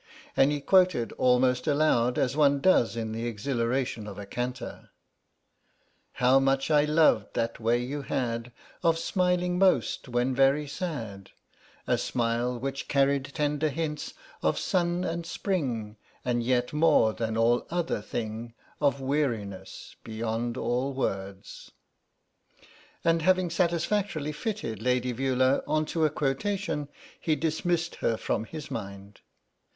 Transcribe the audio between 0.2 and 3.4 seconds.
And he quoted almost aloud, as one does in the